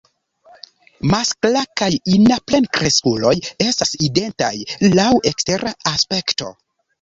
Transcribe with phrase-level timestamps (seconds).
[1.09, 3.35] Maskla kaj ina plenkreskuloj
[3.67, 4.51] estas identaj
[4.89, 6.51] laŭ ekstera aspekto.